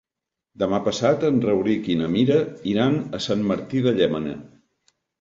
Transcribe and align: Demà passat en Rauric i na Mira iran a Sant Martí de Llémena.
Demà 0.63 0.79
passat 0.87 1.25
en 1.29 1.37
Rauric 1.43 1.91
i 1.97 1.99
na 2.01 2.09
Mira 2.15 2.39
iran 2.75 3.01
a 3.19 3.23
Sant 3.29 3.47
Martí 3.55 3.89
de 3.89 3.99
Llémena. 4.03 4.39